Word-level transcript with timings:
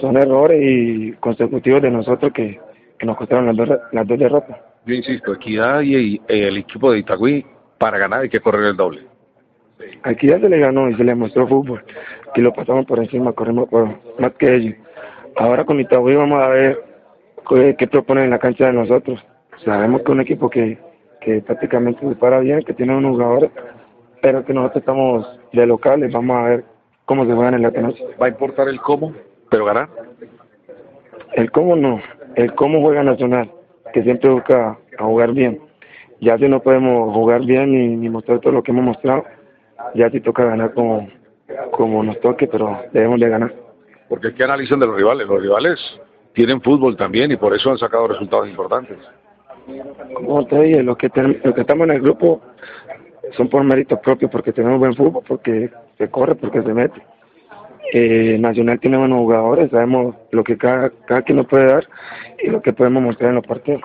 Son 0.00 0.16
errores 0.16 0.60
y 0.62 1.12
consecutivos 1.12 1.82
de 1.82 1.90
nosotros 1.90 2.32
que, 2.32 2.60
que 2.98 3.06
nos 3.06 3.16
costaron 3.16 3.46
las 3.46 3.56
dos, 3.56 3.68
las 3.90 4.06
dos 4.06 4.18
derrotas. 4.18 4.56
Yo 4.86 4.94
insisto, 4.94 5.34
Equidad 5.34 5.80
y 5.82 6.20
el 6.28 6.56
equipo 6.56 6.92
de 6.92 7.00
Itagüí, 7.00 7.44
para 7.78 7.98
ganar 7.98 8.20
hay 8.20 8.28
que 8.28 8.40
correr 8.40 8.64
el 8.64 8.76
doble. 8.76 9.02
Aquí 10.04 10.28
ya 10.28 10.38
se 10.38 10.48
le 10.48 10.58
ganó 10.58 10.88
y 10.88 10.94
se 10.94 11.04
le 11.04 11.14
mostró 11.14 11.48
fútbol 11.48 11.84
y 12.34 12.40
lo 12.40 12.52
pasamos 12.52 12.86
por 12.86 12.98
encima, 12.98 13.32
corrimos 13.32 13.68
por 13.68 13.88
más 14.18 14.32
que 14.34 14.54
ellos. 14.54 14.74
Ahora 15.36 15.64
con 15.64 15.80
Itagüí 15.80 16.14
vamos 16.14 16.40
a 16.40 16.48
ver 16.48 16.80
qué, 17.48 17.74
qué 17.76 17.86
proponen 17.88 18.24
en 18.24 18.30
la 18.30 18.38
cancha 18.38 18.66
de 18.66 18.72
nosotros. 18.72 19.24
Sabemos 19.64 20.02
que 20.02 20.04
es 20.04 20.14
un 20.14 20.20
equipo 20.20 20.48
que, 20.48 20.78
que 21.20 21.40
prácticamente 21.42 22.08
se 22.08 22.14
para 22.16 22.40
bien, 22.40 22.62
que 22.62 22.72
tiene 22.72 22.96
unos 22.96 23.12
jugadores, 23.12 23.50
pero 24.20 24.44
que 24.44 24.54
nosotros 24.54 24.80
estamos 24.80 25.40
de 25.52 25.66
locales, 25.66 26.12
vamos 26.12 26.36
a 26.36 26.48
ver 26.48 26.64
cómo 27.04 27.26
se 27.26 27.32
juegan 27.32 27.54
en 27.54 27.62
la 27.62 27.70
noche. 27.70 28.04
¿Va 28.20 28.26
a 28.26 28.30
importar 28.30 28.68
el 28.68 28.80
cómo, 28.80 29.12
pero 29.52 29.64
ganar? 29.66 29.88
El 31.34 31.50
cómo 31.52 31.76
no, 31.76 32.00
el 32.34 32.54
cómo 32.54 32.80
juega 32.80 33.02
Nacional, 33.04 33.50
que 33.92 34.02
siempre 34.02 34.30
busca 34.30 34.78
a 34.98 35.04
jugar 35.04 35.32
bien. 35.32 35.60
Ya 36.20 36.38
si 36.38 36.48
no 36.48 36.60
podemos 36.60 37.12
jugar 37.14 37.42
bien 37.42 37.70
ni, 37.72 37.96
ni 37.96 38.08
mostrar 38.08 38.40
todo 38.40 38.52
lo 38.52 38.62
que 38.62 38.70
hemos 38.72 38.84
mostrado, 38.84 39.24
ya 39.94 40.08
sí 40.10 40.20
toca 40.20 40.44
ganar 40.44 40.72
como, 40.72 41.08
como 41.72 42.02
nos 42.02 42.18
toque, 42.20 42.46
pero 42.46 42.80
debemos 42.92 43.20
de 43.20 43.28
ganar. 43.28 43.52
Porque 44.08 44.32
¿qué 44.34 44.44
analizan 44.44 44.80
de 44.80 44.86
los 44.86 44.96
rivales? 44.96 45.26
Los 45.26 45.42
rivales 45.42 45.78
tienen 46.32 46.60
fútbol 46.62 46.96
también 46.96 47.30
y 47.30 47.36
por 47.36 47.54
eso 47.54 47.70
han 47.70 47.78
sacado 47.78 48.08
resultados 48.08 48.48
importantes. 48.48 48.96
Como 50.14 50.46
te 50.46 50.60
dije, 50.62 50.82
los 50.82 50.96
que, 50.96 51.08
ten- 51.10 51.40
los 51.44 51.54
que 51.54 51.60
estamos 51.60 51.84
en 51.88 51.94
el 51.94 52.00
grupo 52.02 52.40
son 53.36 53.48
por 53.48 53.62
méritos 53.64 53.98
propios, 54.00 54.30
porque 54.30 54.52
tenemos 54.52 54.78
buen 54.78 54.94
fútbol, 54.94 55.22
porque 55.26 55.70
se 55.98 56.08
corre, 56.10 56.34
porque 56.36 56.62
se 56.62 56.72
mete. 56.74 57.00
Eh, 57.94 58.38
Nacional 58.40 58.80
tiene 58.80 58.96
buenos 58.96 59.18
jugadores, 59.18 59.70
sabemos 59.70 60.16
lo 60.30 60.42
que 60.42 60.56
cada, 60.56 60.90
cada 61.06 61.20
quien 61.20 61.36
nos 61.36 61.46
puede 61.46 61.66
dar 61.66 61.86
y 62.42 62.48
lo 62.48 62.62
que 62.62 62.72
podemos 62.72 63.02
mostrar 63.02 63.28
en 63.28 63.36
los 63.36 63.46
partidos. 63.46 63.82